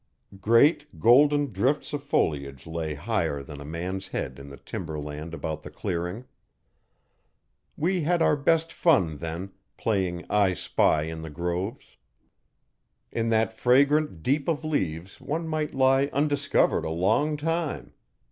Great, 0.39 0.99
golden 0.99 1.51
drifts 1.51 1.93
of 1.93 2.01
foliage 2.03 2.65
lay 2.65 2.95
higher 2.95 3.43
than 3.43 3.61
a 3.61 3.63
man's 3.63 4.07
head 4.07 4.39
in 4.39 4.49
the 4.49 4.57
timber 4.57 4.97
land 4.99 5.31
about 5.31 5.61
the 5.61 5.69
clearing. 5.69 6.25
We 7.77 8.01
had 8.01 8.19
our 8.19 8.35
best 8.35 8.73
fun 8.73 9.17
then, 9.17 9.51
playing 9.77 10.25
'I 10.27 10.53
spy' 10.53 11.03
in 11.03 11.21
the 11.21 11.29
groves. 11.29 11.97
In 13.11 13.29
that 13.29 13.53
fragrant 13.53 14.23
deep 14.23 14.47
of 14.47 14.65
leaves 14.65 15.21
one 15.21 15.47
might 15.47 15.75
lie 15.75 16.07
undiscovered 16.07 16.83
a 16.83 16.89
long 16.89 17.37
time. 17.37 17.93